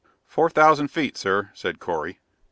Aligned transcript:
"Four 0.25 0.49
thousand 0.49 0.87
feet, 0.87 1.15
sir," 1.15 1.51
said 1.53 1.79
Correy. 1.79 2.17